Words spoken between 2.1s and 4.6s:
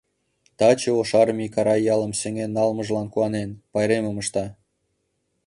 сеҥен налмыжлан куанен, пайремым ышта.